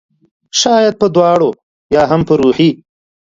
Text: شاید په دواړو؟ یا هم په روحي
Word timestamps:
شاید 0.59 0.93
په 1.01 1.07
دواړو؟ 1.15 1.49
یا 1.95 2.03
هم 2.11 2.21
په 2.27 2.33
روحي 2.41 2.69